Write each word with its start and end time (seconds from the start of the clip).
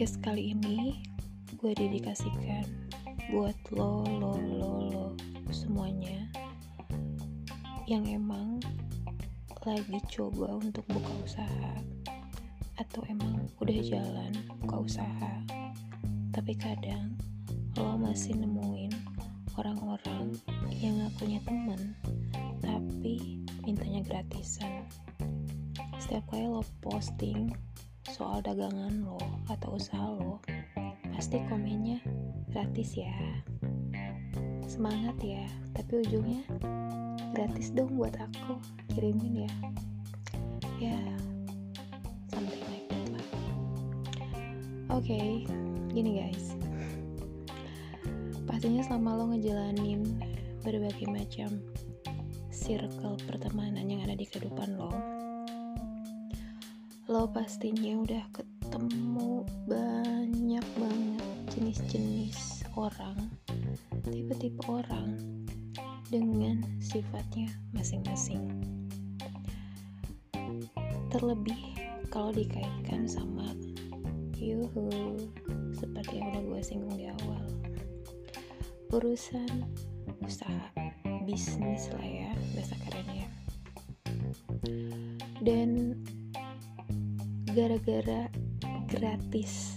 podcast 0.00 0.24
kali 0.24 0.56
ini 0.56 0.96
gue 1.60 1.76
dedikasikan 1.76 2.64
buat 3.28 3.52
lo, 3.68 4.00
lo, 4.08 4.32
lo, 4.32 4.72
lo 4.88 5.06
semuanya 5.52 6.24
yang 7.84 8.08
emang 8.08 8.64
lagi 9.60 10.00
coba 10.08 10.56
untuk 10.56 10.88
buka 10.88 11.12
usaha 11.20 11.72
atau 12.80 13.04
emang 13.12 13.44
udah 13.60 13.76
jalan 13.84 14.32
buka 14.64 14.88
usaha. 14.88 15.32
Tapi 16.32 16.56
kadang 16.56 17.12
lo 17.76 18.00
masih 18.00 18.40
nemuin 18.40 18.96
orang-orang 19.60 20.32
yang 20.80 20.96
gak 20.96 21.12
punya 21.20 21.44
temen 21.44 21.92
tapi 22.64 23.44
mintanya 23.68 24.00
gratisan. 24.08 24.88
Setiap 26.00 26.24
kali 26.32 26.48
lo 26.48 26.64
posting 26.80 27.52
soal 28.20 28.44
dagangan 28.44 29.00
lo 29.00 29.16
atau 29.48 29.80
usaha 29.80 30.12
lo 30.12 30.44
pasti 31.16 31.40
komennya 31.48 32.04
gratis 32.52 33.00
ya. 33.00 33.16
Semangat 34.68 35.16
ya 35.24 35.48
tapi 35.72 36.04
ujungnya 36.04 36.44
gratis 37.32 37.72
dong 37.72 37.96
buat 37.96 38.12
aku 38.20 38.60
kirimin 38.92 39.48
ya. 39.48 39.52
Ya 40.76 41.00
something 42.28 42.60
like 42.68 42.84
that 42.92 43.08
lah. 43.08 43.28
Oke 44.92 45.16
okay, 45.16 45.28
gini 45.88 46.20
guys. 46.20 46.52
Pastinya 48.44 48.84
selama 48.84 49.16
lo 49.16 49.24
ngejalanin 49.32 50.04
berbagai 50.60 51.08
macam 51.08 51.56
circle 52.52 53.16
pertemanan 53.24 53.88
yang 53.88 54.04
ada 54.04 54.12
di 54.12 54.28
kehidupan 54.28 54.76
lo 54.76 55.19
lo 57.10 57.26
pastinya 57.26 58.06
udah 58.06 58.22
ketemu 58.30 59.42
banyak 59.66 60.62
banget 60.78 61.26
jenis-jenis 61.50 62.62
orang 62.78 63.18
tipe-tipe 64.06 64.62
orang 64.70 65.18
dengan 66.06 66.62
sifatnya 66.78 67.50
masing-masing. 67.74 68.46
Terlebih 71.10 71.58
kalau 72.14 72.30
dikaitkan 72.30 73.10
sama 73.10 73.58
yuhu 74.38 75.18
seperti 75.74 76.22
yang 76.22 76.30
udah 76.30 76.42
gue 76.46 76.60
singgung 76.62 76.94
di 76.94 77.10
awal. 77.10 77.42
Urusan 78.94 79.66
usaha 80.22 80.70
bisnis 81.26 81.90
lah 81.90 82.06
ya 82.06 82.30
bahasa 82.54 82.78
kerennya. 82.86 83.26
Dan 85.42 85.98
gara-gara 87.50 88.30
gratis 88.86 89.74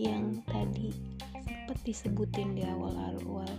yang 0.00 0.40
tadi 0.48 0.96
sempat 1.44 1.76
disebutin 1.84 2.56
di 2.56 2.64
awal-awal 2.64 3.52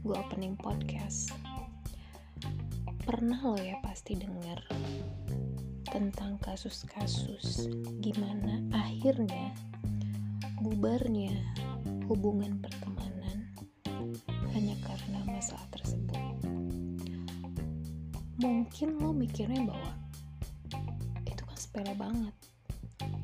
gue 0.00 0.16
opening 0.16 0.56
podcast. 0.56 1.36
Pernah 3.04 3.36
lo 3.44 3.60
ya 3.60 3.76
pasti 3.84 4.16
denger 4.16 4.64
tentang 5.92 6.40
kasus-kasus 6.40 7.68
gimana 8.00 8.64
akhirnya 8.72 9.52
bubarnya 10.64 11.36
hubungan 12.08 12.56
pertemanan 12.64 13.44
hanya 14.56 14.76
karena 14.88 15.20
masalah 15.28 15.68
tersebut. 15.68 16.16
Mungkin 18.40 19.04
lo 19.04 19.12
mikirnya 19.12 19.68
bahwa 19.68 19.95
sepele 21.76 21.92
banget. 22.00 22.34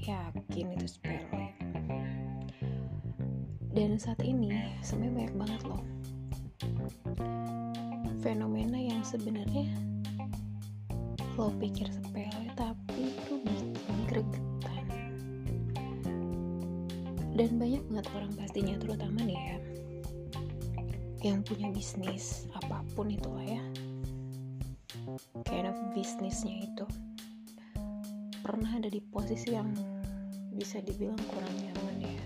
Yakin 0.04 0.76
itu 0.76 0.84
sepele. 0.84 1.56
Dan 3.72 3.96
saat 3.96 4.20
ini 4.20 4.76
sebenarnya 4.84 5.16
banyak 5.16 5.34
banget 5.40 5.62
loh 5.72 5.80
fenomena 8.20 8.76
yang 8.76 9.00
sebenarnya 9.00 9.72
lo 11.40 11.48
pikir 11.56 11.88
sepele 11.88 12.52
tapi 12.52 13.16
itu 13.16 13.40
bikin 13.40 13.72
gregetan. 14.04 14.84
Dan 17.32 17.56
banyak 17.56 17.80
banget 17.88 18.06
orang 18.12 18.32
pastinya 18.36 18.76
terutama 18.76 19.24
nih 19.24 19.40
ya 19.40 19.58
yang 21.24 21.40
punya 21.40 21.72
bisnis 21.72 22.44
apa 22.52 22.84
pun 22.92 23.08
itulah 23.08 23.48
ya. 23.48 23.64
Kind 25.48 25.64
of 25.64 25.80
bisnisnya 25.96 26.68
itu 26.68 26.84
pernah 28.52 28.76
ada 28.76 28.92
di 28.92 29.00
posisi 29.00 29.56
yang 29.56 29.72
bisa 30.52 30.76
dibilang 30.84 31.16
kurang 31.24 31.56
nyaman 31.56 32.04
ya. 32.04 32.24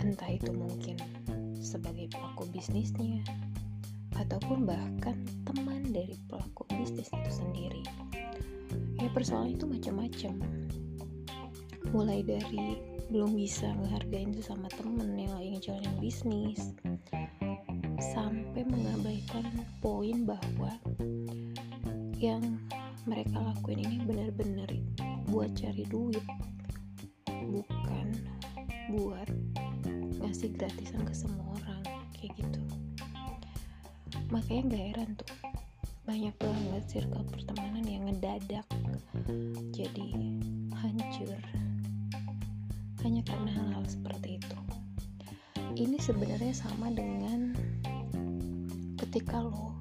Entah 0.00 0.32
itu 0.32 0.48
mungkin 0.56 0.96
sebagai 1.60 2.08
pelaku 2.08 2.48
bisnisnya 2.48 3.20
ataupun 4.16 4.64
bahkan 4.64 5.20
teman 5.44 5.84
dari 5.92 6.16
pelaku 6.32 6.64
bisnis 6.80 7.12
itu 7.12 7.30
sendiri. 7.44 7.84
Ya 9.04 9.12
persoalan 9.12 9.52
itu 9.52 9.68
macam-macam. 9.68 10.40
Mulai 11.92 12.24
dari 12.24 12.80
belum 13.12 13.36
bisa 13.36 13.68
ngehargain 13.68 14.32
sesama 14.32 14.72
temen 14.72 15.12
yang 15.12 15.36
lagi 15.36 15.60
ngejalanin 15.60 15.96
bisnis 16.00 16.72
sampai 18.00 18.64
mengabaikan 18.64 19.44
poin 19.84 20.24
bahwa 20.24 20.72
yang 22.16 22.40
mereka 23.02 23.42
lakuin 23.42 23.82
ini 23.82 23.98
benar-benar 24.06 24.70
buat 25.26 25.50
cari 25.58 25.82
duit 25.90 26.22
bukan 27.26 28.06
buat 28.94 29.26
ngasih 30.22 30.54
gratisan 30.54 31.02
ke 31.02 31.14
semua 31.16 31.58
orang 31.58 31.82
kayak 32.14 32.38
gitu. 32.38 32.62
Makanya 34.30 34.62
gak 34.70 34.84
heran 34.94 35.10
tuh 35.18 35.34
banyak 36.02 36.34
banget 36.38 36.82
circle 36.86 37.26
pertemanan 37.30 37.84
yang 37.86 38.06
ngedadak 38.06 38.66
jadi 39.74 40.08
hancur. 40.78 41.40
Hanya 43.02 43.22
karena 43.26 43.50
hal-hal 43.50 43.84
seperti 43.86 44.38
itu. 44.38 44.58
Ini 45.74 45.98
sebenarnya 45.98 46.54
sama 46.54 46.94
dengan 46.94 47.56
ketika 48.94 49.42
lo 49.42 49.74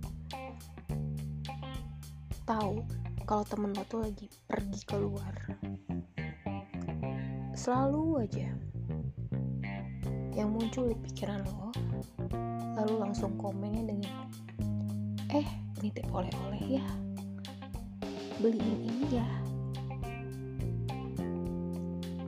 tahu 2.49 2.81
kalau 3.31 3.47
temen 3.47 3.71
lo 3.71 3.87
tuh 3.87 4.03
lagi 4.03 4.27
pergi 4.43 4.83
keluar. 4.83 5.31
Selalu 7.55 8.27
aja 8.27 8.51
yang 10.35 10.51
muncul 10.51 10.91
di 10.91 10.99
pikiran 10.99 11.39
lo 11.47 11.71
lalu 12.75 12.99
langsung 12.99 13.39
komennya 13.39 13.87
dengan 13.87 14.27
eh 15.31 15.47
nitip 15.79 16.11
oleh-oleh 16.11 16.75
ya. 16.75 16.83
Beliin 18.43 18.83
ini 18.83 19.15
ya. 19.15 19.27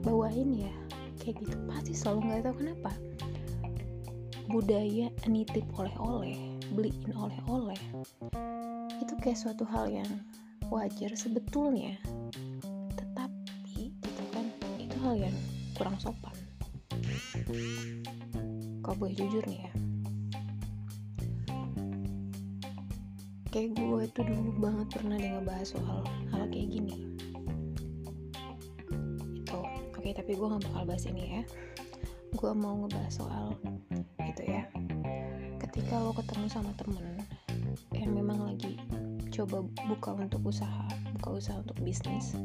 Bawain 0.08 0.56
ya. 0.56 0.72
Kayak 1.20 1.44
gitu. 1.44 1.56
Pasti 1.68 1.92
selalu 1.92 2.32
nggak 2.32 2.40
tahu 2.48 2.56
kenapa. 2.64 2.92
Budaya 4.48 5.12
nitip 5.28 5.68
oleh-oleh 5.76 6.56
beliin 6.72 7.12
oleh-oleh. 7.12 7.82
Itu 9.04 9.12
kayak 9.20 9.36
suatu 9.36 9.68
hal 9.68 9.92
yang 9.92 10.08
wajar 10.72 11.12
sebetulnya. 11.16 11.98
Tetapi 12.96 13.92
gitu 14.00 14.22
kan 14.32 14.46
itu 14.80 14.96
hal 15.04 15.16
yang 15.28 15.36
kurang 15.76 15.96
sopan. 16.00 16.32
Kau 18.84 18.94
boleh 18.96 19.16
jujur 19.16 19.44
nih 19.48 19.68
ya. 19.68 19.72
Kayak 23.54 23.70
gue 23.78 24.02
tuh 24.10 24.24
dulu 24.26 24.50
banget 24.58 24.86
pernah 24.98 25.14
deh 25.14 25.30
ngebahas 25.30 25.68
soal 25.78 26.02
hal 26.34 26.42
kayak 26.50 26.68
gini. 26.74 27.06
Itu 29.38 29.58
oke 29.94 30.10
tapi 30.10 30.34
gue 30.34 30.46
gak 30.46 30.64
bakal 30.68 30.82
bahas 30.84 31.04
ini 31.06 31.22
ya. 31.38 31.42
Gue 32.34 32.50
mau 32.50 32.82
ngebahas 32.82 33.14
soal 33.14 33.54
itu 34.20 34.42
ya. 34.42 34.66
Ketika 35.62 36.02
lo 36.02 36.10
ketemu 36.12 36.46
sama 36.50 36.74
temen 36.74 37.22
yang 37.94 38.10
memang 38.10 38.43
coba 39.34 39.66
buka 39.90 40.14
untuk 40.14 40.46
usaha 40.46 40.86
buka 41.18 41.42
usaha 41.42 41.58
untuk 41.58 41.74
bisnis. 41.82 42.38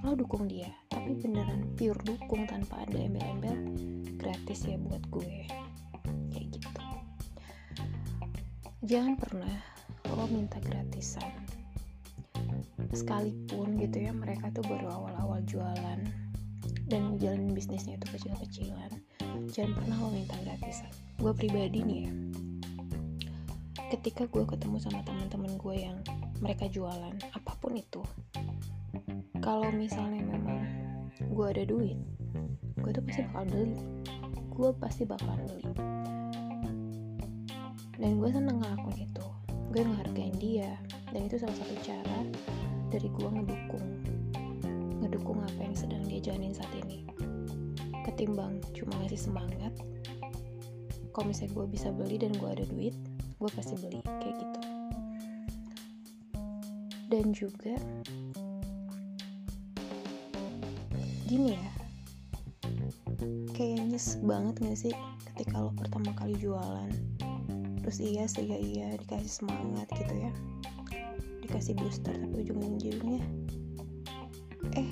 Lo 0.00 0.16
dukung 0.16 0.48
dia 0.48 0.72
tapi 0.88 1.12
beneran 1.20 1.68
pure 1.76 2.00
dukung 2.00 2.48
tanpa 2.48 2.88
ada 2.88 2.96
embel-embel 2.96 3.76
gratis 4.16 4.64
ya 4.64 4.80
buat 4.80 5.04
gue. 5.12 5.44
Kayak 6.32 6.46
gitu. 6.56 6.84
Jangan 8.88 9.20
pernah 9.20 9.56
lo 10.16 10.24
minta 10.32 10.56
gratisan. 10.64 11.28
Sekalipun 12.96 13.76
gitu 13.76 14.00
ya 14.00 14.16
mereka 14.16 14.48
tuh 14.48 14.64
baru 14.64 14.88
awal-awal 14.88 15.44
jualan 15.44 16.00
dan 16.88 17.02
jalan 17.20 17.52
bisnisnya 17.52 18.00
itu 18.00 18.06
kecil-kecilan 18.16 18.92
jangan 19.52 19.76
pernah 19.76 19.96
lo 20.00 20.08
minta 20.08 20.36
gratisan. 20.40 20.92
Gue 21.20 21.36
pribadi 21.36 21.84
nih 21.84 22.00
ya 22.08 22.12
ketika 23.92 24.24
gue 24.24 24.48
ketemu 24.48 24.80
sama 24.80 25.04
teman-teman 25.04 25.52
gue 25.60 25.76
yang 25.76 26.00
mereka 26.40 26.64
jualan 26.72 27.12
apa 27.36 27.52
pun 27.60 27.76
itu 27.76 28.00
kalau 29.44 29.68
misalnya 29.68 30.24
memang 30.24 30.64
gue 31.20 31.46
ada 31.52 31.68
duit 31.68 32.00
gue 32.82 32.90
tuh 32.90 33.04
pasti 33.06 33.22
bakal 33.30 33.44
beli. 33.46 33.78
Gue 34.52 34.70
pasti 34.76 35.02
bakal 35.06 35.34
beli. 35.38 35.64
Dan 37.96 38.18
gue 38.18 38.30
seneng 38.34 38.58
ngelakuin 38.58 39.06
itu. 39.06 39.26
Gue 39.70 39.82
ngehargain 39.86 40.36
dia. 40.42 40.74
Dan 41.14 41.30
itu 41.30 41.38
salah 41.38 41.54
satu 41.54 41.74
cara 41.86 42.20
dari 42.90 43.08
gue 43.08 43.28
ngedukung 43.32 43.86
ngedukung 45.00 45.38
apa 45.40 45.60
yang 45.62 45.76
sedang 45.78 46.02
dia 46.10 46.20
jalanin 46.20 46.52
saat 46.52 46.74
ini. 46.84 47.06
Ketimbang 48.02 48.58
cuma 48.74 48.98
ngasih 49.00 49.30
semangat 49.30 49.72
kalau 51.14 51.28
misalnya 51.28 51.54
gue 51.54 51.66
bisa 51.70 51.88
beli 51.92 52.16
dan 52.18 52.32
gue 52.34 52.48
ada 52.48 52.64
duit 52.66 52.96
gue 53.42 53.50
pasti 53.58 53.74
beli 53.74 53.98
kayak 54.06 54.38
gitu. 54.38 54.60
Dan 57.10 57.34
juga 57.34 57.74
gini 61.26 61.58
ya 61.58 61.66
kayak 63.50 63.82
nyes 63.90 64.22
banget 64.22 64.54
gak 64.62 64.78
sih 64.78 64.94
ketika 65.34 65.58
lo 65.58 65.74
pertama 65.74 66.14
kali 66.14 66.38
jualan? 66.38 66.86
Terus 67.82 67.98
iya 67.98 68.30
sih 68.30 68.46
ya 68.46 68.58
iya 68.62 68.88
dikasih 68.94 69.42
semangat 69.42 69.90
gitu 69.90 70.14
ya. 70.22 70.30
Dikasih 71.42 71.74
booster 71.82 72.14
tapi 72.14 72.46
ujung-ujungnya 72.46 73.26
eh 74.78 74.86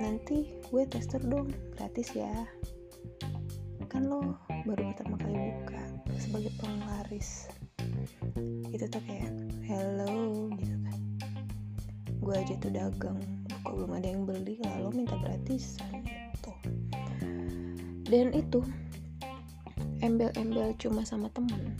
nanti 0.00 0.48
gue 0.72 0.82
tester 0.88 1.20
dong 1.20 1.52
gratis 1.76 2.16
ya. 2.16 2.32
Kan 3.92 4.08
lo 4.08 4.40
baru 4.64 4.88
pertama 4.96 5.20
kali 5.20 5.52
buka 5.60 5.82
sebagai 6.16 6.52
penglaris 6.56 7.59
itu 8.70 8.84
tuh 8.86 9.02
kayak 9.04 9.32
hello 9.66 10.50
gitu 10.56 10.76
kan. 10.86 10.98
Gue 12.20 12.34
aja 12.36 12.54
tuh 12.60 12.72
dagang 12.72 13.18
kok 13.60 13.74
belum 13.76 13.92
ada 13.96 14.08
yang 14.08 14.24
beli 14.24 14.56
lalu 14.64 15.04
minta 15.04 15.16
gratisan 15.20 16.00
gitu. 16.04 16.52
Dan 18.08 18.32
itu 18.34 18.64
embel-embel 20.00 20.74
cuma 20.80 21.04
sama 21.04 21.28
temen. 21.30 21.76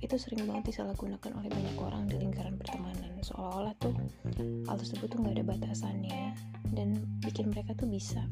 Itu 0.00 0.20
sering 0.20 0.44
banget 0.44 0.72
disalahgunakan 0.72 1.32
oleh 1.36 1.50
banyak 1.50 1.76
orang 1.80 2.04
di 2.06 2.16
lingkaran 2.20 2.54
pertemanan. 2.60 3.16
Seolah-olah 3.24 3.74
tuh 3.80 3.96
hal 4.68 4.76
tersebut 4.76 5.08
tuh 5.10 5.18
nggak 5.20 5.40
ada 5.40 5.44
batasannya. 5.44 6.36
Dan 6.74 7.02
bikin 7.24 7.50
mereka 7.50 7.72
tuh 7.76 7.88
bisa 7.88 8.24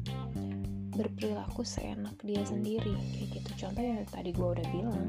berperilaku 0.93 1.65
seenak 1.65 2.13
dia 2.21 2.45
sendiri 2.45 2.93
kayak 2.93 3.27
gitu. 3.41 3.49
Contoh 3.65 3.81
yang 3.81 4.05
tadi 4.07 4.29
gue 4.29 4.47
udah 4.47 4.67
bilang 4.69 5.01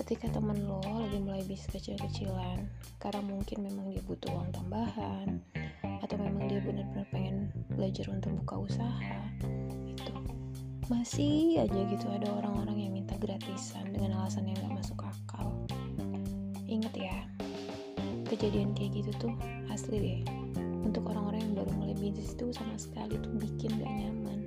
ketika 0.00 0.32
temen 0.32 0.64
lo 0.64 0.80
lagi 0.80 1.20
mulai 1.20 1.44
bisnis 1.44 1.68
kecil-kecilan 1.76 2.64
karena 2.96 3.20
mungkin 3.20 3.68
memang 3.68 3.92
dia 3.92 4.00
butuh 4.08 4.32
uang 4.32 4.48
tambahan 4.48 5.44
atau 6.00 6.16
memang 6.16 6.48
dia 6.48 6.56
benar-benar 6.64 7.04
pengen 7.12 7.52
belajar 7.76 8.08
untuk 8.08 8.32
buka 8.40 8.64
usaha 8.64 9.20
itu 9.84 10.16
masih 10.88 11.60
aja 11.60 11.80
gitu 11.92 12.08
ada 12.08 12.32
orang-orang 12.32 12.88
yang 12.88 12.92
minta 12.96 13.12
gratisan 13.20 13.92
dengan 13.92 14.24
alasan 14.24 14.48
yang 14.48 14.56
gak 14.64 14.80
masuk 14.80 14.98
akal. 15.04 15.52
Inget 16.64 16.96
ya 16.96 17.16
kejadian 18.26 18.72
kayak 18.72 19.04
gitu 19.04 19.10
tuh 19.20 19.34
asli 19.68 20.00
deh. 20.00 20.20
Untuk 20.80 21.06
orang-orang 21.12 21.44
yang 21.44 21.54
baru 21.60 21.70
mulai 21.76 21.94
bisnis 21.94 22.32
itu 22.34 22.50
sama 22.56 22.74
sekali 22.80 23.20
tuh 23.20 23.36
bikin 23.36 23.76
gak 23.78 23.92
nyaman. 23.92 24.40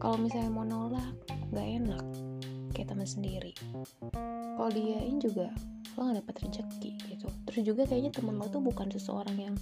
Kalau 0.00 0.16
misalnya 0.18 0.50
mau 0.50 0.64
nolak 0.66 1.14
gak 1.54 1.68
enak 1.68 2.25
kayak 2.76 2.92
teman 2.92 3.08
sendiri. 3.08 3.56
Kalau 4.12 4.68
diain 4.68 5.16
juga 5.16 5.48
lo 5.96 6.12
gak 6.12 6.20
dapat 6.20 6.34
rezeki 6.44 6.92
gitu. 7.08 7.28
Terus 7.48 7.62
juga 7.64 7.88
kayaknya 7.88 8.12
temen 8.12 8.36
lo 8.36 8.44
tuh 8.52 8.60
bukan 8.60 8.92
seseorang 8.92 9.36
yang 9.40 9.56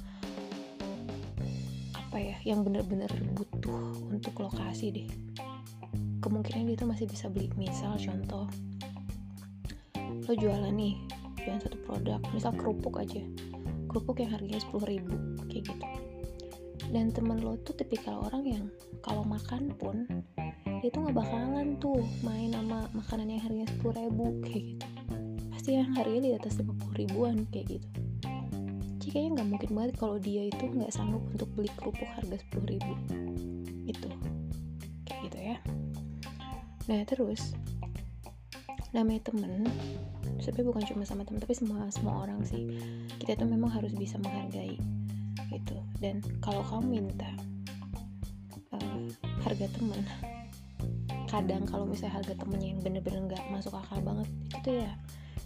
apa 1.95 2.19
ya 2.19 2.37
yang 2.43 2.67
bener-bener 2.67 3.11
butuh 3.39 3.95
untuk 4.11 4.35
lokasi 4.43 4.91
deh. 4.91 5.09
Kemungkinan 6.19 6.67
dia 6.67 6.77
tuh 6.83 6.91
masih 6.91 7.07
bisa 7.07 7.31
beli 7.31 7.47
misal 7.55 7.95
contoh 7.95 8.51
lo 10.25 10.33
jualan 10.35 10.75
nih 10.75 10.99
jualan 11.39 11.63
satu 11.63 11.79
produk 11.87 12.19
misal 12.35 12.51
kerupuk 12.59 12.99
aja. 12.99 13.23
Kerupuk 13.87 14.19
yang 14.19 14.35
harganya 14.35 14.59
10 14.59 14.91
ribu 14.91 15.15
kayak 15.47 15.71
gitu 15.71 15.87
dan 16.93 17.15
temen 17.15 17.41
lo 17.41 17.57
tuh 17.63 17.73
tipikal 17.79 18.27
orang 18.29 18.45
yang 18.45 18.65
kalau 19.01 19.25
makan 19.25 19.73
pun 19.77 20.05
dia 20.85 20.93
tuh 20.93 21.09
nggak 21.09 21.17
bakalan 21.17 21.81
tuh 21.81 22.05
main 22.21 22.53
sama 22.53 22.85
makanan 22.93 23.33
yang 23.33 23.41
harganya 23.41 23.69
10 23.81 24.05
ribu 24.05 24.25
kayak 24.45 24.63
gitu. 24.77 24.87
Pasti 25.49 25.69
yang 25.81 25.97
harganya 25.97 26.21
di 26.29 26.33
atas 26.37 26.61
50 26.61 26.93
ribuan 26.93 27.49
kayak 27.49 27.81
gitu. 27.81 27.89
Jadi 29.01 29.09
kayaknya 29.09 29.31
nggak 29.41 29.49
mungkin 29.49 29.71
banget 29.73 29.93
kalau 29.97 30.17
dia 30.21 30.45
itu 30.45 30.61
nggak 30.61 30.93
sanggup 30.93 31.25
untuk 31.33 31.49
beli 31.57 31.73
kerupuk 31.81 32.05
harga 32.05 32.37
10 32.37 32.69
ribu. 32.69 32.93
Itu 33.89 34.13
kayak 35.09 35.21
gitu 35.25 35.39
ya. 35.41 35.57
Nah 36.93 37.01
terus 37.09 37.57
namanya 38.93 39.33
temen 39.33 39.67
sebenarnya 40.37 40.69
bukan 40.69 40.85
cuma 40.85 41.03
sama 41.09 41.25
temen 41.25 41.41
tapi 41.41 41.57
semua 41.57 41.89
semua 41.89 42.29
orang 42.29 42.45
sih. 42.45 42.77
Kita 43.17 43.41
tuh 43.41 43.49
memang 43.49 43.73
harus 43.73 43.97
bisa 43.97 44.21
menghargai 44.21 44.77
gitu. 45.51 45.77
Dan 46.01 46.23
kalau 46.41 46.63
kamu 46.65 47.03
minta 47.03 47.31
uh, 48.73 49.07
harga 49.45 49.67
temen 49.75 50.01
kadang 51.29 51.67
kalau 51.67 51.83
misalnya 51.83 52.23
harga 52.23 52.35
temennya 52.39 52.79
yang 52.79 52.81
bener-bener 52.85 53.21
nggak 53.27 53.43
-bener 53.43 53.59
masuk 53.59 53.75
akal 53.75 53.99
banget 53.99 54.29
itu 54.55 54.71
ya 54.87 54.93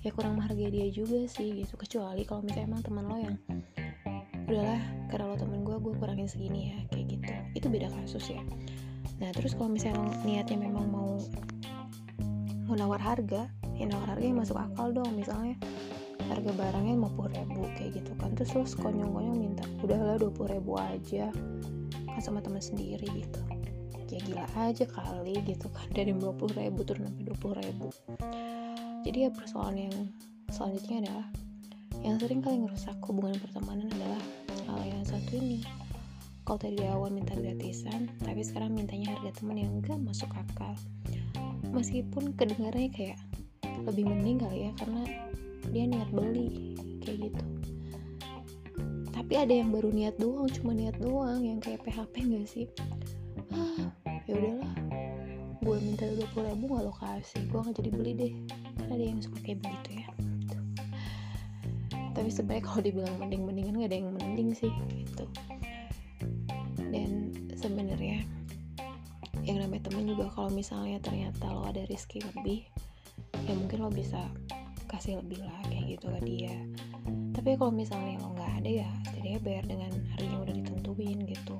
ya 0.04 0.10
kurang 0.12 0.36
menghargai 0.36 0.70
dia 0.70 0.86
juga 0.92 1.26
sih 1.26 1.64
gitu. 1.64 1.74
Kecuali 1.74 2.22
kalau 2.22 2.44
misalnya 2.44 2.76
emang 2.76 2.82
teman 2.84 3.04
lo 3.08 3.16
yang 3.18 3.36
udahlah 4.48 4.82
karena 5.12 5.24
lo 5.28 5.36
temen 5.36 5.60
gue 5.66 5.76
gue 5.76 5.94
kurangin 5.98 6.28
segini 6.28 6.72
ya 6.72 6.78
kayak 6.92 7.06
gitu. 7.18 7.32
Itu 7.56 7.66
beda 7.72 7.88
kasus 7.90 8.24
ya. 8.30 8.42
Nah 9.18 9.30
terus 9.34 9.56
kalau 9.58 9.72
misalnya 9.72 10.06
niatnya 10.22 10.60
memang 10.60 10.86
mau 10.88 11.18
mau 12.68 12.94
harga 13.00 13.48
ya 13.74 13.84
nawar 13.88 14.12
harga 14.14 14.24
yang 14.24 14.38
masuk 14.38 14.56
akal 14.60 14.92
dong. 14.92 15.10
Misalnya 15.16 15.56
harga 16.28 16.52
barangnya 16.52 16.94
50 17.00 17.36
ribu 17.40 17.60
kayak 17.75 17.90
gitu 17.98 18.12
kan. 18.20 18.30
Terus 18.36 18.50
terus 18.54 18.72
konyong-konyong 18.76 19.38
minta 19.40 19.64
udahlah 19.80 20.20
20 20.20 20.54
ribu 20.54 20.72
aja 20.76 21.32
kan 22.08 22.20
sama 22.20 22.44
teman 22.44 22.60
sendiri 22.60 23.08
gitu. 23.16 23.40
Ya 24.08 24.20
gila 24.25 24.46
aja 24.56 24.84
kali 24.88 25.40
gitu 25.44 25.69
kan. 25.72 25.86
Dari 25.92 26.12
20 26.12 26.56
ribu 26.56 26.80
turun 26.84 27.08
sampai 27.08 27.25
20 27.25 27.60
ribu. 27.64 27.88
Jadi 29.04 29.19
ya 29.25 29.30
persoalan 29.32 29.76
yang 29.88 29.96
selanjutnya 30.52 30.96
adalah 31.08 31.26
yang 32.04 32.16
sering 32.20 32.40
kali 32.40 32.56
ngerusak 32.62 32.97
hubungan 33.04 33.37
pertemanan 33.42 33.88
adalah 33.90 34.23
hal 34.68 34.80
yang 34.87 35.04
satu 35.04 35.37
ini. 35.37 35.64
Kalau 36.44 36.56
tadi 36.56 36.80
di 36.80 36.88
awal 36.88 37.12
minta 37.12 37.37
gratisan 37.37 38.08
tapi 38.25 38.40
sekarang 38.40 38.73
mintanya 38.73 39.12
harga 39.16 39.44
teman 39.44 39.61
yang 39.61 39.73
gak 39.85 40.00
masuk 40.00 40.30
akal. 40.32 40.73
Meskipun 41.68 42.32
kedengarannya 42.32 42.88
kayak 42.88 43.18
lebih 43.85 44.08
mending 44.08 44.40
kali 44.40 44.68
ya 44.68 44.73
karena 44.80 45.27
dia 45.70 45.84
niat 45.84 46.10
beli 46.10 46.75
kayak 47.04 47.30
gitu. 47.30 47.44
Tapi 49.12 49.32
ada 49.34 49.52
yang 49.52 49.75
baru 49.75 49.92
niat 49.92 50.16
doang 50.16 50.48
cuma 50.48 50.72
niat 50.72 50.96
doang 50.96 51.44
yang 51.44 51.60
kayak 51.60 51.84
PHP 51.84 52.14
gak 52.32 52.46
sih? 52.48 52.66
Ah 53.52 53.92
ya 54.25 54.32
udahlah. 54.37 54.72
Gue 55.60 55.76
minta 55.84 56.08
dua 56.08 56.28
puluh 56.32 56.48
ribu 56.54 56.64
gak 56.72 56.84
lo 56.88 56.92
kasih 56.96 57.42
gue 57.50 57.60
gak 57.60 57.76
jadi 57.76 57.90
beli 57.92 58.12
deh. 58.16 58.32
Karena 58.80 58.92
ada 58.96 59.04
yang 59.04 59.20
suka 59.20 59.38
kayak 59.44 59.58
begitu 59.60 59.90
ya. 60.00 60.08
Tapi 62.16 62.28
sebenarnya 62.32 62.64
kalau 62.64 62.82
dibilang 62.82 63.16
mending 63.20 63.42
mendingan 63.44 63.75
gak 63.84 63.88
ada 63.92 63.96
yang 64.00 64.10
mending 64.16 64.50
sih 64.56 64.72
gitu. 64.96 65.25
Dan 66.88 67.37
sebenarnya 67.52 68.25
yang 69.44 69.60
namanya 69.64 69.88
temen 69.88 70.08
juga 70.08 70.28
kalau 70.32 70.52
misalnya 70.52 71.00
ternyata 71.00 71.48
lo 71.52 71.64
ada 71.64 71.84
rezeki 71.88 72.20
lebih 72.32 72.68
ya 73.48 73.52
mungkin 73.56 73.80
lo 73.80 73.88
bisa 73.88 74.28
kasih 74.99 75.23
lebih 75.23 75.38
lah 75.47 75.62
kayak 75.71 75.95
gitu 75.95 76.11
ke 76.11 76.21
dia. 76.26 76.55
Tapi 77.31 77.55
kalau 77.55 77.71
misalnya 77.71 78.19
lo 78.19 78.35
nggak 78.35 78.52
ada 78.59 78.71
ya 78.83 78.90
setidaknya 79.07 79.40
bayar 79.47 79.64
dengan 79.71 79.93
harga 80.11 80.26
yang 80.26 80.43
udah 80.43 80.55
ditentuin 80.59 81.19
gitu. 81.23 81.57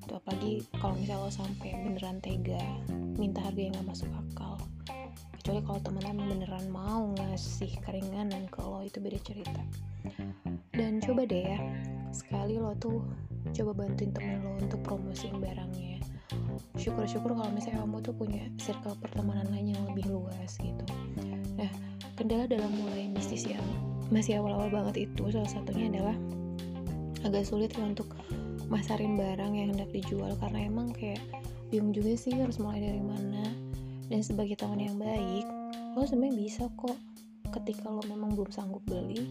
Itu 0.00 0.12
apalagi 0.16 0.64
kalau 0.80 0.96
misalnya 0.96 1.28
lo 1.28 1.28
sampai 1.28 1.70
beneran 1.76 2.24
tega 2.24 2.64
minta 3.20 3.44
harga 3.44 3.60
yang 3.60 3.76
nggak 3.76 3.88
masuk 3.92 4.08
akal. 4.16 4.56
Kecuali 5.36 5.60
kalau 5.60 5.80
temen 5.84 6.08
lo 6.08 6.24
beneran 6.24 6.66
mau 6.72 7.12
ngasih 7.20 7.68
keringanan 7.84 8.48
ke 8.48 8.64
lo 8.64 8.80
itu 8.80 8.96
beda 8.96 9.20
cerita. 9.28 9.62
Dan 10.72 11.04
coba 11.04 11.28
deh 11.28 11.44
ya 11.52 11.60
sekali 12.16 12.56
lo 12.56 12.72
tuh 12.80 13.04
coba 13.52 13.76
bantuin 13.76 14.08
temen 14.08 14.40
lo 14.40 14.56
untuk 14.56 14.80
promosiin 14.88 15.36
barangnya. 15.36 16.00
Syukur-syukur 16.80 17.36
kalau 17.36 17.52
misalnya 17.52 17.84
kamu 17.84 18.00
tuh 18.00 18.16
punya 18.16 18.48
circle 18.56 18.96
pertemanan 19.04 19.52
lain 19.52 19.76
yang 19.76 19.84
lebih 19.92 20.08
luas 20.16 20.56
gitu. 20.56 20.88
Nah 21.60 21.68
kendala 22.20 22.44
dalam 22.44 22.68
mulai 22.76 23.08
bisnis 23.16 23.48
yang 23.48 23.64
masih 24.12 24.36
awal-awal 24.36 24.68
banget 24.68 25.08
itu 25.08 25.32
salah 25.32 25.48
satunya 25.48 25.88
adalah 25.88 26.16
agak 27.24 27.48
sulit 27.48 27.72
ya 27.72 27.88
untuk 27.88 28.12
masarin 28.68 29.16
barang 29.16 29.56
yang 29.56 29.72
hendak 29.72 29.88
dijual 29.88 30.36
karena 30.36 30.68
emang 30.68 30.92
kayak 30.92 31.24
bingung 31.72 31.96
juga 31.96 32.12
sih 32.20 32.36
harus 32.36 32.60
mulai 32.60 32.84
dari 32.84 33.00
mana. 33.00 33.56
Dan 34.12 34.20
sebagai 34.20 34.60
teman 34.60 34.84
yang 34.84 35.00
baik 35.00 35.48
lo 35.96 36.04
sebenarnya 36.04 36.36
bisa 36.36 36.68
kok 36.76 36.98
ketika 37.56 37.88
lo 37.88 38.04
memang 38.04 38.36
belum 38.36 38.52
sanggup 38.52 38.84
beli 38.84 39.24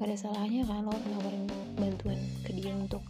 gak 0.00 0.08
ada 0.10 0.16
salahnya 0.16 0.64
kan 0.64 0.88
lo 0.88 0.96
nawarin 0.96 1.44
bantuan 1.76 2.18
ke 2.42 2.56
dia 2.56 2.72
untuk 2.72 3.04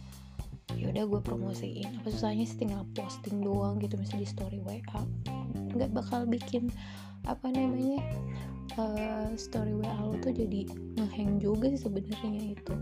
ya 0.75 0.91
udah 0.91 1.07
gue 1.07 1.21
promosiin. 1.23 2.03
Apa 2.03 2.11
susahnya 2.11 2.43
sih 2.43 2.59
tinggal 2.59 2.83
posting 2.91 3.39
doang 3.39 3.79
gitu 3.79 3.95
misalnya 3.95 4.27
di 4.27 4.29
story 4.29 4.59
WA 4.59 4.83
nggak 5.75 5.91
bakal 5.91 6.23
bikin 6.23 6.71
apa 7.25 7.47
namanya 7.51 8.01
uh, 8.77 9.29
story 9.35 9.73
WA 9.73 9.93
lo 10.01 10.15
tuh 10.21 10.33
jadi 10.33 10.65
ngehang 10.97 11.41
juga 11.41 11.69
sih 11.73 11.81
sebenarnya 11.85 12.57
itu 12.57 12.73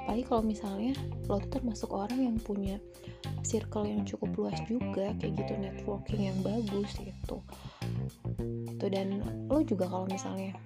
apalagi 0.00 0.24
kalau 0.26 0.42
misalnya 0.42 0.92
lo 1.28 1.38
tuh 1.38 1.50
termasuk 1.60 1.90
orang 1.92 2.18
yang 2.18 2.36
punya 2.40 2.76
circle 3.44 3.88
yang 3.88 4.02
cukup 4.04 4.30
luas 4.36 4.58
juga 4.68 5.12
kayak 5.18 5.32
gitu 5.38 5.52
networking 5.56 6.28
yang 6.30 6.38
bagus 6.44 6.92
gitu. 7.00 7.40
Tuh 8.76 8.90
dan 8.90 9.22
lo 9.48 9.60
juga 9.64 9.88
kalau 9.88 10.06
misalnya 10.08 10.56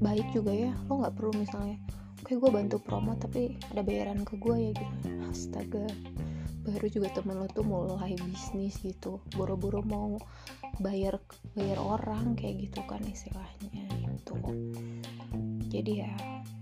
baik 0.00 0.24
juga 0.32 0.52
ya 0.54 0.72
lo 0.88 1.04
nggak 1.04 1.14
perlu 1.16 1.32
misalnya 1.36 1.76
oke 2.24 2.32
gue 2.32 2.50
bantu 2.50 2.76
promo 2.80 3.12
tapi 3.20 3.60
ada 3.72 3.84
bayaran 3.84 4.24
ke 4.24 4.38
gue 4.40 4.56
ya 4.56 4.72
gitu. 4.72 4.96
Astaga 5.28 5.86
baru 6.60 6.86
juga 6.92 7.08
temen 7.12 7.40
lo 7.40 7.48
tuh 7.48 7.64
mulai 7.64 8.16
bisnis 8.20 8.76
gitu. 8.80 9.20
Buru-buru 9.32 9.80
mau 9.84 10.20
bayar 10.80 11.20
bayar 11.56 11.80
orang 11.80 12.36
kayak 12.36 12.70
gitu 12.70 12.80
kan 12.88 13.00
istilahnya 13.04 13.84
itu 14.16 14.36
jadi 15.70 15.92
ya 16.06 16.12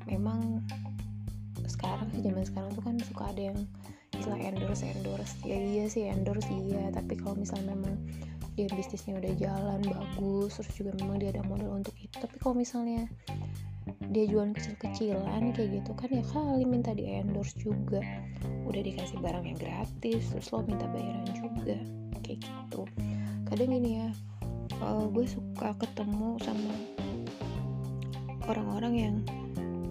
memang 0.04 0.62
sekarang 1.64 2.08
sih 2.12 2.20
zaman 2.20 2.44
sekarang 2.44 2.70
tuh 2.76 2.84
kan 2.84 2.96
suka 3.00 3.24
ada 3.32 3.42
yang 3.52 3.58
istilah 4.12 4.40
endorse 4.40 4.84
endorse. 4.84 5.34
Ya 5.44 5.56
iya 5.56 5.84
sih 5.88 6.08
endorse 6.08 6.48
iya. 6.48 6.92
Tapi 6.92 7.16
kalau 7.16 7.40
misalnya 7.40 7.72
memang 7.72 7.96
dia 8.58 8.66
bisnisnya 8.74 9.16
udah 9.22 9.32
jalan 9.38 9.80
bagus 9.86 10.58
terus 10.58 10.72
juga 10.74 10.90
memang 10.98 11.22
dia 11.22 11.30
ada 11.32 11.42
modal 11.46 11.78
untuk 11.78 11.96
itu. 11.96 12.12
Tapi 12.18 12.36
kalau 12.36 12.54
misalnya 12.58 13.08
dia 14.08 14.24
jualan 14.28 14.52
kecil-kecilan 14.56 15.52
kayak 15.52 15.80
gitu 15.80 15.92
kan 15.96 16.08
ya 16.12 16.24
kali 16.32 16.64
minta 16.64 16.92
di 16.92 17.08
endorse 17.08 17.56
juga. 17.60 18.00
Udah 18.68 18.80
dikasih 18.84 19.18
barang 19.20 19.44
yang 19.48 19.58
gratis 19.58 20.32
terus 20.32 20.52
lo 20.52 20.64
minta 20.64 20.88
bayaran 20.90 21.28
juga 21.32 21.76
kayak 22.24 22.40
gitu. 22.44 22.84
Kadang 23.48 23.72
gini 23.72 23.90
ya 24.04 24.08
uh, 24.82 25.06
gue 25.10 25.26
suka 25.26 25.74
ketemu 25.80 26.38
sama 26.42 26.74
orang-orang 28.48 28.94
yang 28.96 29.16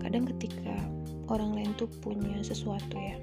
kadang 0.01 0.25
ketika 0.35 0.75
orang 1.27 1.53
lain 1.53 1.71
tuh 1.75 1.89
punya 1.99 2.39
sesuatu 2.41 2.95
ya 2.95 3.19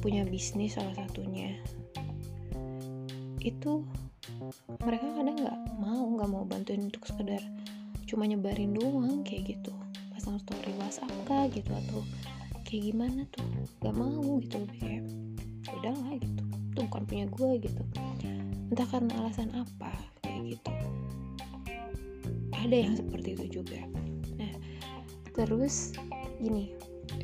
punya 0.00 0.24
bisnis 0.24 0.76
salah 0.76 0.96
satunya 0.96 1.60
itu 3.40 3.84
mereka 4.84 5.08
kadang 5.16 5.36
nggak 5.36 5.58
mau 5.80 6.04
nggak 6.16 6.30
mau 6.30 6.44
bantuin 6.44 6.88
untuk 6.88 7.04
sekedar 7.08 7.40
cuma 8.10 8.26
nyebarin 8.26 8.74
doang 8.74 9.22
kayak 9.22 9.54
gitu. 9.54 9.70
Pasang 10.10 10.42
story 10.42 10.74
WhatsApp 10.82 11.14
kah 11.30 11.46
gitu 11.46 11.70
atau 11.70 12.02
kayak 12.66 12.90
gimana 12.90 13.22
tuh. 13.30 13.46
Gak 13.78 13.94
mau 13.94 14.42
gitu 14.42 14.58
lebih 14.66 14.78
kayak 14.82 15.02
ya 15.62 15.70
udahlah 15.78 16.14
gitu. 16.18 16.42
Itu 16.74 16.80
bukan 16.90 17.02
punya 17.06 17.26
gue 17.30 17.50
gitu. 17.62 17.82
Entah 18.74 18.88
karena 18.90 19.12
alasan 19.22 19.54
apa 19.54 19.94
kayak 20.26 20.58
gitu. 20.58 20.72
Ada 22.50 22.76
yang 22.76 22.94
seperti 22.98 23.38
itu 23.38 23.62
juga. 23.62 23.78
Nah 24.34 24.52
terus 25.30 25.94
gini 26.42 26.74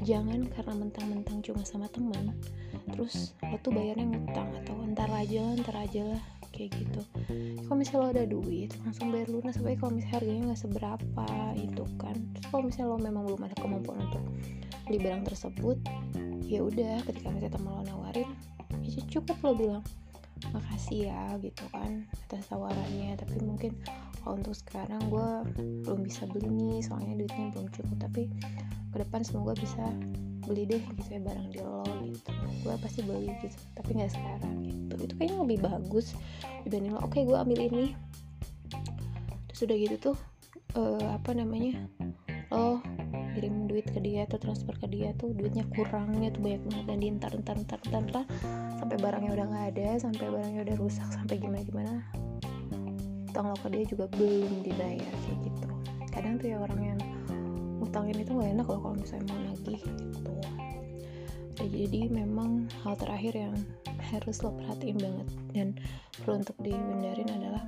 jangan 0.06 0.46
karena 0.50 0.74
mentang-mentang 0.76 1.42
cuma 1.42 1.62
sama 1.66 1.90
teman 1.90 2.34
terus 2.92 3.32
lo 3.42 3.56
tuh 3.64 3.72
bayarnya 3.72 4.06
ngutang 4.06 4.50
atau 4.62 4.76
entar 4.84 5.08
aja 5.08 5.40
lah 5.40 5.54
entar 5.56 5.76
aja 5.78 6.02
lah 6.04 6.22
kayak 6.56 6.72
gitu. 6.80 7.00
Kalau 7.68 7.76
misalnya 7.76 8.00
lo 8.00 8.08
ada 8.16 8.24
duit 8.24 8.72
langsung 8.82 9.12
bayar 9.12 9.28
lunas. 9.28 9.54
Tapi 9.60 9.76
kalau 9.76 9.92
misalnya 9.92 10.16
harganya 10.16 10.42
nggak 10.50 10.62
seberapa 10.64 11.26
itu 11.60 11.84
kan. 12.00 12.16
Kalau 12.48 12.62
misalnya 12.64 12.88
lo 12.88 12.98
memang 12.98 13.22
belum 13.28 13.42
ada 13.44 13.56
kemampuan 13.60 14.00
untuk 14.08 14.24
beli 14.88 14.98
barang 15.02 15.28
tersebut 15.28 15.76
ya 16.46 16.62
udah 16.62 17.02
ketika 17.04 17.28
misalnya 17.34 17.58
teman 17.58 17.74
lo 17.74 17.82
nawarin 17.90 18.30
ya 18.86 19.02
cukup 19.10 19.34
lo 19.42 19.52
bilang 19.58 19.84
makasih 20.54 21.10
ya 21.10 21.34
gitu 21.44 21.64
kan 21.70 22.08
atas 22.26 22.48
tawarannya. 22.48 23.20
Tapi 23.20 23.36
mungkin 23.44 23.76
kalau 24.24 24.40
untuk 24.40 24.56
sekarang 24.56 25.02
gue 25.12 25.28
belum 25.84 26.00
bisa 26.02 26.24
beli 26.26 26.48
nih 26.48 26.80
soalnya 26.80 27.20
duitnya 27.20 27.52
belum 27.52 27.68
cukup. 27.70 27.96
Tapi 28.00 28.22
ke 28.94 28.96
depan 28.96 29.20
semoga 29.20 29.52
bisa 29.58 29.84
beli 30.46 30.62
deh 30.64 30.82
gitu 30.82 31.10
ya 31.10 31.20
barang 31.20 31.48
di 31.50 31.58
lo 31.60 31.82
gitu. 32.06 32.30
Gue 32.62 32.74
pasti 32.78 33.00
beli 33.02 33.30
gitu 33.42 33.56
tapi 33.74 33.90
nggak 33.98 34.12
sekarang 34.14 34.54
gitu. 34.64 34.94
Itu 35.04 35.12
kayaknya 35.18 35.36
lebih 35.42 35.58
bagus 35.66 36.06
dibanding 36.62 36.92
lo. 36.94 37.00
Oke 37.02 37.20
okay, 37.20 37.22
gue 37.26 37.36
ambil 37.36 37.58
ini. 37.60 37.84
Terus 39.52 39.60
udah 39.66 39.76
gitu 39.76 39.96
tuh 40.12 40.16
uh, 40.78 41.18
apa 41.18 41.30
namanya 41.34 41.82
lo 42.54 42.80
kirim 43.36 43.68
duit 43.68 43.84
ke 43.90 44.00
dia 44.00 44.24
atau 44.24 44.40
transfer 44.40 44.72
ke 44.80 44.88
dia 44.88 45.12
tuh 45.20 45.34
duitnya 45.36 45.66
kurangnya 45.76 46.32
tuh 46.32 46.40
banyak 46.40 46.62
banget. 46.64 46.84
Dan 46.88 46.98
diantar 47.02 47.32
entar 47.36 47.56
entar 47.58 47.78
entar 47.84 48.02
entar 48.02 48.24
sampai 48.80 48.96
barangnya 48.96 49.30
udah 49.36 49.46
nggak 49.50 49.66
ada 49.76 49.88
sampai 50.00 50.26
barangnya 50.30 50.60
udah 50.62 50.76
rusak 50.78 51.08
sampai 51.10 51.36
gimana 51.40 51.64
gimana 51.64 51.92
utang 53.36 53.52
lo 53.52 53.56
ke 53.60 53.68
dia 53.68 53.84
juga 53.84 54.08
belum 54.16 54.64
dibayar 54.64 55.12
kayak 55.12 55.38
gitu. 55.44 55.68
Kadang 56.08 56.40
tuh 56.40 56.48
ya 56.48 56.56
orang 56.56 56.80
yang 56.80 57.00
utangin 57.86 58.18
itu 58.20 58.30
nggak 58.34 58.50
enak 58.58 58.66
loh 58.66 58.80
kalau 58.82 58.96
misalnya 58.98 59.26
mau 59.32 59.40
nagih 59.46 59.82
gitu. 59.82 60.32
Ya, 61.56 61.66
jadi 61.72 62.00
memang 62.12 62.68
hal 62.84 62.94
terakhir 63.00 63.32
yang 63.32 63.54
harus 64.12 64.44
lo 64.44 64.52
perhatiin 64.52 65.00
banget 65.00 65.28
dan 65.56 65.68
perlu 66.20 66.44
untuk 66.44 66.56
dihindarin 66.60 67.30
adalah 67.32 67.64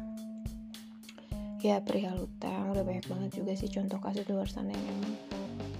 ya 1.64 1.80
perihal 1.80 2.28
utang. 2.28 2.74
Udah 2.74 2.84
banyak 2.84 3.06
banget 3.08 3.30
juga 3.40 3.56
sih 3.56 3.70
contoh 3.72 3.98
kasus 3.98 4.28
di 4.28 4.32
luar 4.36 4.46
sana 4.50 4.76
yang 4.76 5.00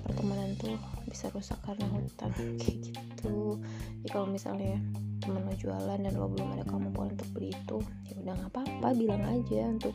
pertemanan 0.09 0.57
tuh 0.57 0.75
bisa 1.05 1.29
rusak 1.37 1.61
karena 1.63 1.85
hutang. 1.93 2.33
Gitu. 2.65 3.61
Jadi 4.01 4.09
kalau 4.09 4.31
misalnya 4.31 4.81
temen 5.29 5.45
lo 5.45 5.55
jualan 5.61 5.99
dan 6.01 6.15
lo 6.17 6.31
belum 6.31 6.57
ada 6.57 6.65
kemampuan 6.65 7.13
untuk 7.13 7.29
beli 7.37 7.53
itu 7.53 7.79
ya 8.09 8.15
udah 8.23 8.35
nggak 8.39 8.51
apa-apa 8.55 8.89
bilang 8.97 9.23
aja 9.29 9.69
untuk 9.69 9.93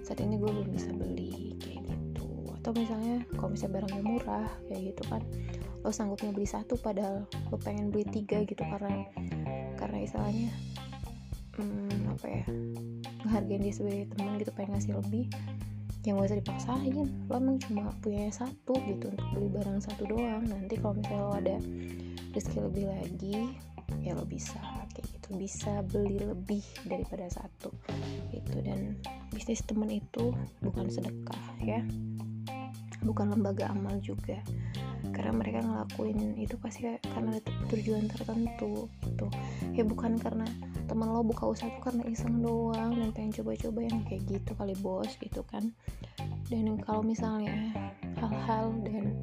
saat 0.00 0.22
ini 0.24 0.40
gue 0.40 0.48
belum 0.48 0.70
bisa 0.72 0.88
beli 0.94 1.49
atau 2.60 2.76
misalnya 2.76 3.24
kalau 3.40 3.56
misalnya 3.56 3.74
barangnya 3.80 4.02
murah 4.04 4.48
kayak 4.68 4.92
gitu 4.92 5.02
kan 5.08 5.24
lo 5.80 5.88
sanggupnya 5.88 6.30
beli 6.36 6.44
satu 6.44 6.76
padahal 6.76 7.24
lo 7.48 7.56
pengen 7.56 7.88
beli 7.88 8.04
tiga 8.04 8.44
gitu 8.44 8.60
karena 8.60 9.08
karena 9.80 9.98
istilahnya 10.04 10.52
hmm, 11.56 12.12
apa 12.12 12.26
ya 12.28 12.44
ngehargain 13.24 13.64
dia 13.64 13.72
sebagai 13.72 14.04
teman 14.12 14.36
gitu 14.36 14.52
pengen 14.52 14.76
ngasih 14.76 14.92
lebih 15.00 15.24
yang 16.04 16.16
gak 16.16 16.32
usah 16.32 16.40
dipaksain. 16.40 16.96
Lo 17.28 17.34
emang 17.36 17.60
cuma 17.60 17.92
punya 18.00 18.32
satu 18.32 18.72
gitu 18.88 19.12
untuk 19.12 19.28
beli 19.36 19.48
barang 19.52 19.84
satu 19.84 20.08
doang. 20.08 20.48
Nanti 20.48 20.80
kalau 20.80 20.96
misalnya 20.96 21.24
lo 21.28 21.34
ada 21.36 21.56
rezeki 22.32 22.58
lebih 22.64 22.84
lagi 22.88 23.36
ya 24.00 24.16
lo 24.16 24.24
bisa 24.24 24.56
kayak 24.96 25.04
gitu. 25.12 25.28
Bisa 25.36 25.84
beli 25.84 26.24
lebih 26.24 26.64
daripada 26.88 27.28
satu 27.28 27.68
gitu. 28.32 28.64
Dan 28.64 28.96
bisnis 29.28 29.60
temen 29.60 29.92
itu 29.92 30.32
bukan 30.64 30.88
sedekah 30.88 31.44
ya 31.60 31.84
bukan 33.04 33.32
lembaga 33.32 33.72
amal 33.72 33.96
juga. 34.00 34.38
Karena 35.10 35.32
mereka 35.36 35.64
ngelakuin 35.64 36.36
itu 36.36 36.54
pasti 36.60 36.86
karena 36.86 37.36
ada 37.36 37.50
tujuan 37.72 38.08
tertentu 38.08 38.88
gitu. 39.04 39.26
Ya 39.74 39.82
bukan 39.84 40.16
karena 40.20 40.46
teman 40.86 41.12
lo 41.12 41.22
buka 41.22 41.48
usaha 41.48 41.70
tuh 41.70 41.82
karena 41.92 42.02
iseng 42.08 42.42
doang 42.42 42.96
dan 42.98 43.10
pengen 43.14 43.32
coba-coba 43.40 43.80
yang 43.84 44.00
kayak 44.06 44.22
gitu 44.28 44.50
kali 44.56 44.74
bos 44.80 45.12
gitu 45.20 45.42
kan. 45.48 45.72
Dan 46.50 46.78
kalau 46.82 47.00
misalnya 47.00 47.72
hal-hal 48.18 48.74
dan 48.84 49.14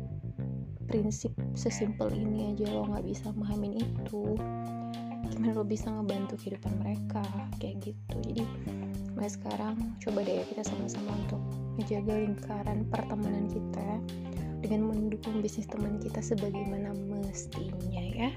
prinsip 0.88 1.36
sesimpel 1.54 2.08
ini 2.16 2.56
aja 2.56 2.72
lo 2.72 2.88
nggak 2.88 3.04
bisa 3.04 3.28
memahamin 3.36 3.84
itu 3.84 4.40
gimana 5.28 5.54
lo 5.54 5.68
bisa 5.68 5.92
ngebantu 5.92 6.40
kehidupan 6.40 6.74
mereka? 6.82 7.22
Kayak 7.60 7.92
gitu. 7.94 8.18
Jadi 8.32 8.44
mulai 9.14 9.30
sekarang 9.34 9.76
coba 10.00 10.20
deh 10.24 10.46
kita 10.48 10.64
sama-sama 10.64 11.10
untuk 11.14 11.42
menjaga 11.78 12.14
lingkaran 12.18 12.84
pertemanan 12.90 13.46
kita 13.48 13.90
dengan 14.66 14.90
mendukung 14.90 15.40
bisnis 15.46 15.70
teman 15.70 16.02
kita 16.02 16.20
sebagaimana 16.20 16.92
mestinya 17.14 18.02
ya 18.02 18.34